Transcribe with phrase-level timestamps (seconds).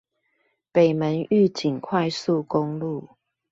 [0.73, 3.07] 北門玉井快速公路